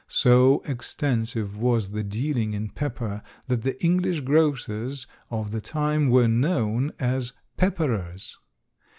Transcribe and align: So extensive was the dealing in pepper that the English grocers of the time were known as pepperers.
So 0.07 0.63
extensive 0.65 1.55
was 1.55 1.91
the 1.91 2.01
dealing 2.01 2.53
in 2.53 2.69
pepper 2.69 3.21
that 3.45 3.61
the 3.61 3.79
English 3.85 4.21
grocers 4.21 5.05
of 5.29 5.51
the 5.51 5.61
time 5.61 6.09
were 6.09 6.27
known 6.27 6.91
as 6.97 7.33
pepperers. 7.55 8.35